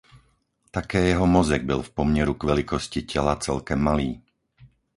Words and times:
Také 0.71 1.03
jeho 1.07 1.27
mozek 1.27 1.63
byl 1.63 1.81
v 1.81 1.89
poměru 1.89 2.33
k 2.33 2.43
velikosti 2.43 3.01
těla 3.01 3.35
celkem 3.35 3.79
malý. 3.79 4.21